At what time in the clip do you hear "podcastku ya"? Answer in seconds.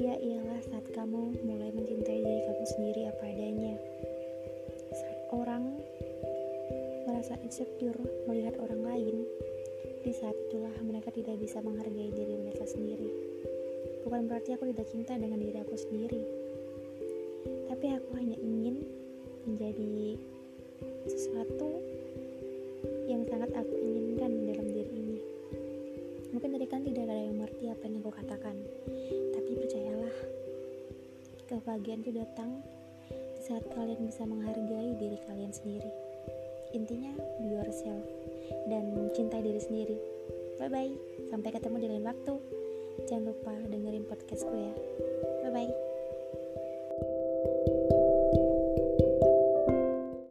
44.06-44.74